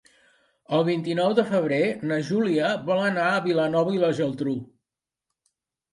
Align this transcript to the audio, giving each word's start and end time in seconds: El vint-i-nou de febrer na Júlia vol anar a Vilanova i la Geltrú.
El 0.77 0.85
vint-i-nou 0.87 1.35
de 1.41 1.43
febrer 1.49 1.81
na 2.11 2.19
Júlia 2.31 2.71
vol 2.89 3.03
anar 3.13 3.27
a 3.35 3.45
Vilanova 3.49 3.97
i 3.99 4.05
la 4.05 4.13
Geltrú. 4.21 4.55